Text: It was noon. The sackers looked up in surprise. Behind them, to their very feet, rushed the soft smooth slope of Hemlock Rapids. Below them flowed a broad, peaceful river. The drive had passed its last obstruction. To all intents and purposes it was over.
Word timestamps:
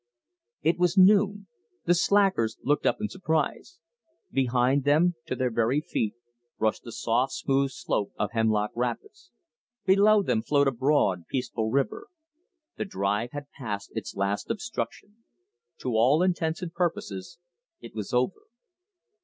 It 0.63 0.79
was 0.79 0.97
noon. 0.97 1.45
The 1.85 1.93
sackers 1.93 2.57
looked 2.63 2.87
up 2.87 2.97
in 3.01 3.07
surprise. 3.07 3.77
Behind 4.31 4.83
them, 4.83 5.13
to 5.27 5.35
their 5.35 5.51
very 5.51 5.79
feet, 5.79 6.15
rushed 6.57 6.81
the 6.81 6.91
soft 6.91 7.33
smooth 7.33 7.69
slope 7.69 8.11
of 8.17 8.31
Hemlock 8.31 8.71
Rapids. 8.73 9.29
Below 9.85 10.23
them 10.23 10.41
flowed 10.41 10.67
a 10.67 10.71
broad, 10.71 11.27
peaceful 11.27 11.69
river. 11.69 12.07
The 12.77 12.85
drive 12.85 13.33
had 13.33 13.51
passed 13.51 13.91
its 13.93 14.15
last 14.15 14.49
obstruction. 14.49 15.17
To 15.81 15.89
all 15.91 16.23
intents 16.23 16.63
and 16.63 16.73
purposes 16.73 17.37
it 17.79 17.93
was 17.93 18.11
over. 18.11 18.47